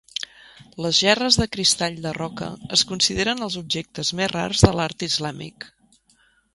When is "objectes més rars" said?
3.65-4.67